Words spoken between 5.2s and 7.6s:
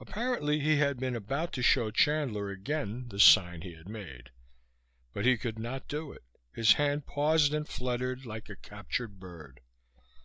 he could not do it. His hand paused